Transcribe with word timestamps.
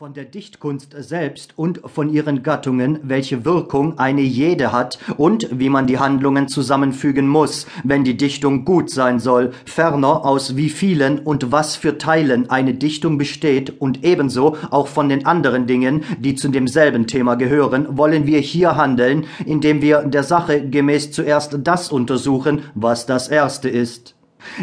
Von 0.00 0.14
der 0.14 0.24
Dichtkunst 0.24 0.96
selbst 0.98 1.52
und 1.58 1.82
von 1.84 2.08
ihren 2.08 2.42
Gattungen, 2.42 3.00
welche 3.02 3.44
Wirkung 3.44 3.98
eine 3.98 4.22
jede 4.22 4.72
hat 4.72 4.98
und 5.18 5.46
wie 5.52 5.68
man 5.68 5.86
die 5.86 5.98
Handlungen 5.98 6.48
zusammenfügen 6.48 7.28
muss, 7.28 7.66
wenn 7.84 8.02
die 8.02 8.16
Dichtung 8.16 8.64
gut 8.64 8.88
sein 8.88 9.20
soll, 9.20 9.52
ferner 9.66 10.24
aus 10.24 10.56
wie 10.56 10.70
vielen 10.70 11.18
und 11.18 11.52
was 11.52 11.76
für 11.76 11.98
Teilen 11.98 12.48
eine 12.48 12.72
Dichtung 12.72 13.18
besteht 13.18 13.78
und 13.78 14.02
ebenso 14.02 14.56
auch 14.70 14.86
von 14.86 15.10
den 15.10 15.26
anderen 15.26 15.66
Dingen, 15.66 16.02
die 16.18 16.34
zu 16.34 16.48
demselben 16.48 17.06
Thema 17.06 17.34
gehören, 17.34 17.98
wollen 17.98 18.26
wir 18.26 18.38
hier 18.40 18.76
handeln, 18.76 19.26
indem 19.44 19.82
wir 19.82 20.04
der 20.04 20.22
Sache 20.22 20.66
gemäß 20.66 21.12
zuerst 21.12 21.58
das 21.62 21.92
untersuchen, 21.92 22.62
was 22.74 23.04
das 23.04 23.28
erste 23.28 23.68
ist. 23.68 24.14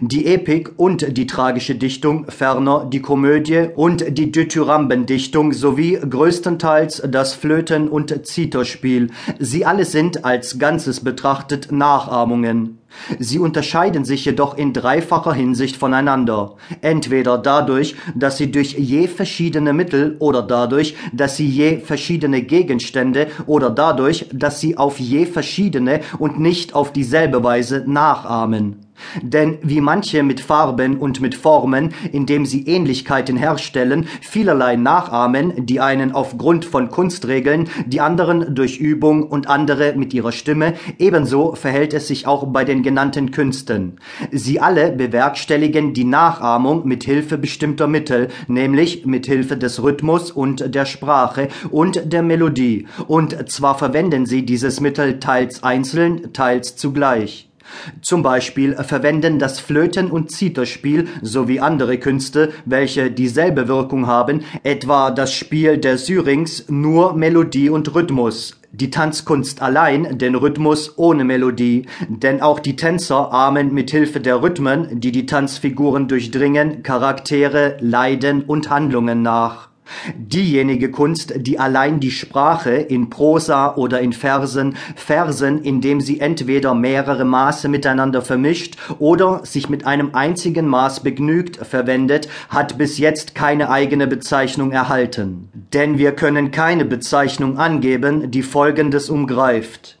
Die 0.00 0.26
Epik 0.26 0.72
und 0.76 1.16
die 1.16 1.26
tragische 1.26 1.74
Dichtung, 1.74 2.26
ferner 2.28 2.88
die 2.90 3.00
Komödie 3.00 3.68
und 3.74 4.16
die 4.18 4.30
Dithyrambendichtung 4.30 5.52
sowie 5.52 5.98
größtenteils 5.98 7.02
das 7.08 7.34
Flöten- 7.34 7.88
und 7.88 8.26
Zitherspiel. 8.26 9.10
Sie 9.38 9.64
alle 9.64 9.84
sind 9.84 10.24
als 10.24 10.58
Ganzes 10.58 11.00
betrachtet 11.00 11.72
Nachahmungen. 11.72 12.78
Sie 13.18 13.38
unterscheiden 13.38 14.04
sich 14.04 14.24
jedoch 14.24 14.56
in 14.56 14.72
dreifacher 14.72 15.34
Hinsicht 15.34 15.76
voneinander. 15.76 16.56
Entweder 16.80 17.38
dadurch, 17.38 17.96
dass 18.14 18.38
sie 18.38 18.50
durch 18.50 18.72
je 18.72 19.08
verschiedene 19.08 19.72
Mittel 19.72 20.16
oder 20.20 20.42
dadurch, 20.42 20.96
dass 21.12 21.36
sie 21.36 21.48
je 21.48 21.78
verschiedene 21.78 22.42
Gegenstände 22.42 23.28
oder 23.46 23.70
dadurch, 23.70 24.26
dass 24.32 24.60
sie 24.60 24.76
auf 24.76 24.98
je 25.00 25.26
verschiedene 25.26 26.00
und 26.18 26.38
nicht 26.38 26.74
auf 26.74 26.92
dieselbe 26.92 27.42
Weise 27.42 27.84
nachahmen. 27.86 28.84
Denn 29.22 29.58
wie 29.62 29.80
manche 29.80 30.22
mit 30.22 30.40
Farben 30.40 30.98
und 30.98 31.20
mit 31.20 31.34
Formen, 31.34 31.92
indem 32.12 32.46
sie 32.46 32.66
Ähnlichkeiten 32.66 33.36
herstellen, 33.36 34.06
vielerlei 34.20 34.76
nachahmen, 34.76 35.66
die 35.66 35.80
einen 35.80 36.12
aufgrund 36.12 36.64
von 36.64 36.90
Kunstregeln, 36.90 37.68
die 37.86 38.00
anderen 38.00 38.54
durch 38.54 38.78
Übung 38.78 39.24
und 39.24 39.48
andere 39.48 39.94
mit 39.96 40.14
ihrer 40.14 40.32
Stimme, 40.32 40.74
ebenso 40.98 41.54
verhält 41.54 41.94
es 41.94 42.08
sich 42.08 42.26
auch 42.26 42.46
bei 42.46 42.64
den 42.64 42.82
genannten 42.82 43.30
Künsten. 43.30 43.98
Sie 44.30 44.60
alle 44.60 44.92
bewerkstelligen 44.92 45.94
die 45.94 46.04
Nachahmung 46.04 46.86
mit 46.86 47.04
Hilfe 47.04 47.38
bestimmter 47.38 47.86
Mittel, 47.86 48.28
nämlich 48.48 49.06
mit 49.06 49.26
Hilfe 49.26 49.56
des 49.56 49.82
Rhythmus 49.82 50.30
und 50.30 50.74
der 50.74 50.86
Sprache 50.86 51.48
und 51.70 52.12
der 52.12 52.22
Melodie, 52.22 52.86
und 53.06 53.50
zwar 53.50 53.76
verwenden 53.78 54.26
sie 54.26 54.44
dieses 54.44 54.80
Mittel 54.80 55.18
teils 55.18 55.62
einzeln, 55.62 56.32
teils 56.32 56.76
zugleich. 56.76 57.48
Zum 58.02 58.22
Beispiel 58.22 58.74
verwenden 58.74 59.38
das 59.38 59.60
Flöten- 59.60 60.10
und 60.10 60.30
Zitherspiel 60.30 61.08
sowie 61.22 61.60
andere 61.60 61.98
Künste, 61.98 62.52
welche 62.64 63.10
dieselbe 63.10 63.68
Wirkung 63.68 64.06
haben, 64.06 64.42
etwa 64.62 65.10
das 65.10 65.32
Spiel 65.32 65.78
der 65.78 65.98
Syrinx, 65.98 66.66
nur 66.68 67.14
Melodie 67.14 67.70
und 67.70 67.94
Rhythmus, 67.94 68.58
die 68.72 68.90
Tanzkunst 68.90 69.62
allein 69.62 70.18
den 70.18 70.34
Rhythmus 70.34 70.98
ohne 70.98 71.24
Melodie, 71.24 71.86
denn 72.08 72.40
auch 72.40 72.58
die 72.58 72.76
Tänzer 72.76 73.32
ahmen 73.32 73.72
mit 73.72 73.90
Hilfe 73.90 74.20
der 74.20 74.42
Rhythmen, 74.42 75.00
die 75.00 75.12
die 75.12 75.26
Tanzfiguren 75.26 76.08
durchdringen, 76.08 76.82
Charaktere, 76.82 77.76
Leiden 77.80 78.42
und 78.42 78.70
Handlungen 78.70 79.22
nach. 79.22 79.73
Diejenige 80.16 80.90
Kunst, 80.90 81.34
die 81.36 81.58
allein 81.58 82.00
die 82.00 82.10
Sprache 82.10 82.72
in 82.72 83.10
Prosa 83.10 83.74
oder 83.74 84.00
in 84.00 84.12
Versen, 84.12 84.76
Versen, 84.96 85.62
indem 85.62 86.00
sie 86.00 86.20
entweder 86.20 86.74
mehrere 86.74 87.24
Maße 87.24 87.68
miteinander 87.68 88.22
vermischt 88.22 88.76
oder 88.98 89.44
sich 89.44 89.68
mit 89.68 89.86
einem 89.86 90.14
einzigen 90.14 90.66
Maß 90.66 91.00
begnügt, 91.00 91.56
verwendet, 91.56 92.28
hat 92.48 92.78
bis 92.78 92.98
jetzt 92.98 93.34
keine 93.34 93.70
eigene 93.70 94.06
Bezeichnung 94.06 94.72
erhalten. 94.72 95.48
Denn 95.72 95.98
wir 95.98 96.12
können 96.12 96.50
keine 96.50 96.84
Bezeichnung 96.84 97.58
angeben, 97.58 98.30
die 98.30 98.42
Folgendes 98.42 99.10
umgreift 99.10 99.98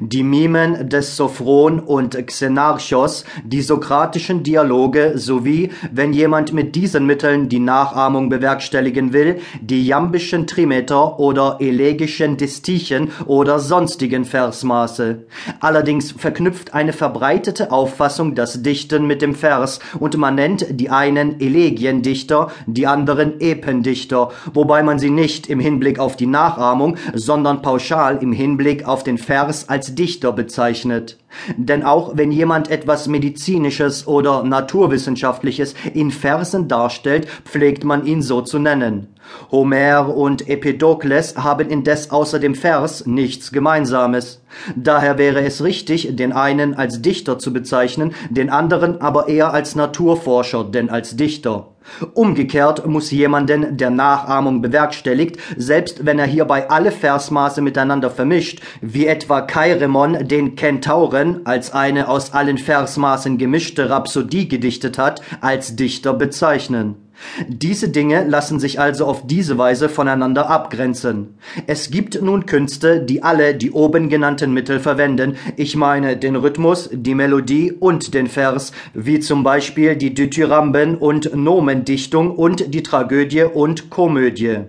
die 0.00 0.22
Mimen 0.22 0.88
des 0.88 1.16
Sophron 1.16 1.80
und 1.80 2.16
Xenarchos, 2.26 3.24
die 3.44 3.62
sokratischen 3.62 4.42
Dialoge 4.42 5.12
sowie, 5.16 5.70
wenn 5.92 6.12
jemand 6.12 6.52
mit 6.52 6.74
diesen 6.74 7.06
Mitteln 7.06 7.48
die 7.48 7.58
Nachahmung 7.58 8.28
bewerkstelligen 8.28 9.12
will, 9.12 9.40
die 9.60 9.86
jambischen 9.86 10.46
Trimeter 10.46 11.18
oder 11.18 11.56
elegischen 11.60 12.36
Distichen 12.36 13.10
oder 13.26 13.58
sonstigen 13.58 14.24
Versmaße. 14.24 15.26
Allerdings 15.60 16.12
verknüpft 16.12 16.74
eine 16.74 16.92
verbreitete 16.92 17.72
Auffassung 17.72 18.34
das 18.34 18.62
Dichten 18.62 19.06
mit 19.06 19.22
dem 19.22 19.34
Vers 19.34 19.80
und 19.98 20.16
man 20.16 20.34
nennt 20.34 20.66
die 20.70 20.90
einen 20.90 21.40
Elegiendichter, 21.40 22.50
die 22.66 22.86
anderen 22.86 23.40
Ependichter, 23.40 24.30
wobei 24.52 24.82
man 24.82 24.98
sie 24.98 25.10
nicht 25.10 25.48
im 25.48 25.60
Hinblick 25.60 25.98
auf 25.98 26.16
die 26.16 26.26
Nachahmung, 26.26 26.96
sondern 27.14 27.62
pauschal 27.62 28.18
im 28.22 28.32
Hinblick 28.32 28.86
auf 28.86 29.04
den 29.04 29.18
Vers 29.18 29.65
als 29.68 29.94
Dichter 29.94 30.32
bezeichnet. 30.32 31.16
Denn 31.56 31.82
auch 31.82 32.16
wenn 32.16 32.32
jemand 32.32 32.70
etwas 32.70 33.08
Medizinisches 33.08 34.06
oder 34.06 34.42
Naturwissenschaftliches 34.42 35.74
in 35.94 36.10
Versen 36.10 36.68
darstellt, 36.68 37.26
pflegt 37.44 37.84
man 37.84 38.06
ihn 38.06 38.22
so 38.22 38.40
zu 38.42 38.58
nennen. 38.58 39.08
Homer 39.50 40.14
und 40.14 40.48
Empedokles 40.48 41.36
haben 41.36 41.68
indes 41.68 42.10
außer 42.10 42.38
dem 42.38 42.54
Vers 42.54 43.06
nichts 43.06 43.52
Gemeinsames. 43.52 44.42
Daher 44.74 45.18
wäre 45.18 45.42
es 45.42 45.62
richtig, 45.62 46.16
den 46.16 46.32
einen 46.32 46.74
als 46.74 47.02
Dichter 47.02 47.38
zu 47.38 47.52
bezeichnen, 47.52 48.14
den 48.30 48.50
anderen 48.50 49.00
aber 49.00 49.28
eher 49.28 49.52
als 49.52 49.76
Naturforscher 49.76 50.64
denn 50.64 50.90
als 50.90 51.16
Dichter. 51.16 51.68
Umgekehrt 52.14 52.86
muss 52.86 53.10
jemanden, 53.10 53.76
der 53.76 53.90
Nachahmung 53.90 54.60
bewerkstelligt, 54.60 55.38
selbst 55.56 56.04
wenn 56.04 56.18
er 56.18 56.26
hierbei 56.26 56.68
alle 56.68 56.90
Versmaße 56.90 57.62
miteinander 57.62 58.10
vermischt, 58.10 58.60
wie 58.80 59.06
etwa 59.06 59.40
Kairemon 59.40 60.26
den 60.26 60.56
Kentauren 60.56 61.46
als 61.46 61.72
eine 61.72 62.08
aus 62.08 62.32
allen 62.32 62.58
Versmaßen 62.58 63.38
gemischte 63.38 63.88
Rhapsodie 63.88 64.48
gedichtet 64.48 64.98
hat, 64.98 65.22
als 65.40 65.76
Dichter 65.76 66.12
bezeichnen. 66.12 67.05
Diese 67.48 67.88
Dinge 67.88 68.24
lassen 68.24 68.60
sich 68.60 68.80
also 68.80 69.06
auf 69.06 69.26
diese 69.26 69.58
Weise 69.58 69.88
voneinander 69.88 70.50
abgrenzen. 70.50 71.38
Es 71.66 71.90
gibt 71.90 72.20
nun 72.20 72.46
Künste, 72.46 73.00
die 73.00 73.22
alle 73.22 73.54
die 73.54 73.72
oben 73.72 74.08
genannten 74.08 74.52
Mittel 74.52 74.80
verwenden, 74.80 75.36
ich 75.56 75.76
meine 75.76 76.16
den 76.16 76.36
Rhythmus, 76.36 76.90
die 76.92 77.14
Melodie 77.14 77.72
und 77.72 78.14
den 78.14 78.26
Vers, 78.26 78.72
wie 78.94 79.20
zum 79.20 79.42
Beispiel 79.44 79.96
die 79.96 80.14
Dithyramben 80.14 80.96
und 80.96 81.34
Nomendichtung 81.34 82.34
und 82.34 82.74
die 82.74 82.82
Tragödie 82.82 83.44
und 83.44 83.90
Komödie. 83.90 84.60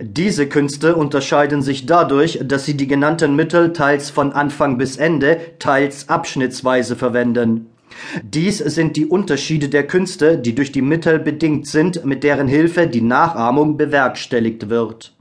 Diese 0.00 0.48
Künste 0.48 0.96
unterscheiden 0.96 1.60
sich 1.62 1.86
dadurch, 1.86 2.40
dass 2.42 2.64
sie 2.64 2.76
die 2.76 2.86
genannten 2.86 3.36
Mittel 3.36 3.72
teils 3.72 4.10
von 4.10 4.32
Anfang 4.32 4.78
bis 4.78 4.96
Ende, 4.96 5.38
teils 5.58 6.08
abschnittsweise 6.08 6.96
verwenden. 6.96 7.73
Dies 8.22 8.58
sind 8.58 8.96
die 8.96 9.06
Unterschiede 9.06 9.68
der 9.68 9.86
Künste, 9.86 10.38
die 10.38 10.54
durch 10.54 10.72
die 10.72 10.82
Mittel 10.82 11.18
bedingt 11.18 11.66
sind, 11.66 12.04
mit 12.04 12.24
deren 12.24 12.48
Hilfe 12.48 12.86
die 12.86 13.00
Nachahmung 13.00 13.76
bewerkstelligt 13.76 14.68
wird. 14.68 15.16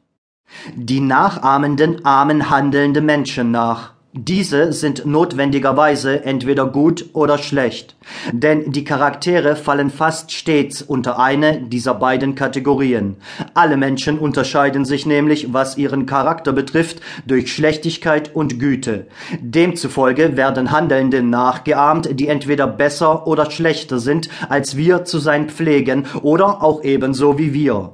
Die 0.76 1.00
Nachahmenden 1.00 2.06
ahmen 2.06 2.50
handelnde 2.50 3.02
Menschen 3.02 3.52
nach. 3.52 3.93
Diese 4.16 4.74
sind 4.74 5.08
notwendigerweise 5.08 6.24
entweder 6.24 6.68
gut 6.68 7.10
oder 7.14 7.40
schlecht, 7.40 7.96
denn 8.32 8.72
die 8.72 8.84
Charaktere 8.84 9.56
fallen 9.56 9.90
fast 9.90 10.32
stets 10.32 10.84
unter 10.84 11.18
eine 11.18 11.64
dieser 11.64 11.96
beiden 11.96 12.36
Kategorien. 12.36 13.16
Alle 13.56 13.76
Menschen 13.76 14.20
unterscheiden 14.20 14.86
sich 14.86 15.08
nämlich, 15.08 15.52
was 15.52 15.80
ihren 15.80 16.06
Charakter 16.06 16.54
betrifft, 16.54 17.02
durch 17.26 17.52
Schlechtigkeit 17.52 18.36
und 18.36 18.60
Güte. 18.60 19.08
Demzufolge 19.42 20.38
werden 20.38 20.70
Handelnde 20.70 21.24
nachgeahmt, 21.24 22.20
die 22.20 22.28
entweder 22.28 22.68
besser 22.68 23.26
oder 23.26 23.50
schlechter 23.50 23.98
sind, 23.98 24.30
als 24.48 24.78
wir 24.78 25.06
zu 25.06 25.18
sein 25.18 25.50
pflegen, 25.50 26.06
oder 26.22 26.62
auch 26.62 26.84
ebenso 26.84 27.40
wie 27.40 27.56
wir. 27.56 27.94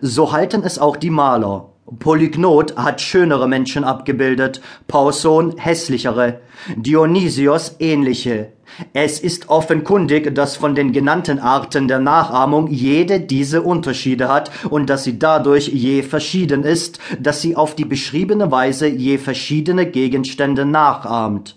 So 0.00 0.32
halten 0.32 0.62
es 0.64 0.78
auch 0.78 0.96
die 0.96 1.10
Maler. 1.10 1.69
Polygnot 1.98 2.76
hat 2.76 3.00
schönere 3.00 3.48
Menschen 3.48 3.82
abgebildet, 3.82 4.60
Pauson 4.86 5.56
hässlichere, 5.58 6.40
Dionysios 6.76 7.76
ähnliche. 7.80 8.52
Es 8.92 9.18
ist 9.18 9.48
offenkundig, 9.48 10.34
dass 10.34 10.56
von 10.56 10.76
den 10.76 10.92
genannten 10.92 11.40
Arten 11.40 11.88
der 11.88 11.98
Nachahmung 11.98 12.68
jede 12.68 13.18
diese 13.18 13.62
Unterschiede 13.62 14.28
hat 14.28 14.50
und 14.70 14.88
dass 14.88 15.02
sie 15.02 15.18
dadurch 15.18 15.68
je 15.68 16.02
verschieden 16.02 16.62
ist, 16.62 17.00
dass 17.18 17.42
sie 17.42 17.56
auf 17.56 17.74
die 17.74 17.84
beschriebene 17.84 18.52
Weise 18.52 18.86
je 18.86 19.18
verschiedene 19.18 19.86
Gegenstände 19.86 20.64
nachahmt. 20.64 21.56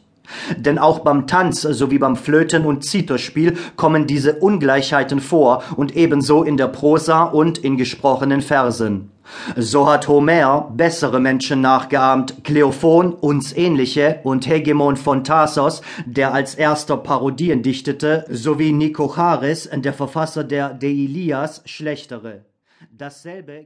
Denn 0.58 0.80
auch 0.80 1.00
beim 1.00 1.28
Tanz 1.28 1.62
sowie 1.62 2.00
beim 2.00 2.16
Flöten- 2.16 2.66
und 2.66 2.84
Zitherspiel 2.84 3.56
kommen 3.76 4.08
diese 4.08 4.36
Ungleichheiten 4.40 5.20
vor 5.20 5.62
und 5.76 5.96
ebenso 5.96 6.44
in 6.44 6.58
der 6.58 6.70
Prosa 6.70 7.24
und 7.24 7.60
in 7.60 7.78
gesprochenen 7.78 8.42
Versen. 8.42 9.13
So 9.56 9.90
hat 9.90 10.08
Homer 10.08 10.72
bessere 10.76 11.20
Menschen 11.20 11.62
nachgeahmt, 11.62 12.44
Kleophon 12.44 13.14
uns 13.14 13.56
ähnliche 13.56 14.20
und 14.24 14.48
Hegemon 14.48 14.96
von 14.98 15.24
Tarsos, 15.24 15.82
der 16.06 16.34
als 16.34 16.56
erster 16.56 16.98
Parodien 16.98 17.64
dichtete, 17.64 18.26
sowie 18.30 18.72
Nikocharis, 18.72 19.70
der 19.74 19.94
Verfasser 19.94 20.44
der 20.44 20.74
Deilias, 20.74 21.62
schlechtere. 21.66 22.46
Dasselbe 22.92 23.66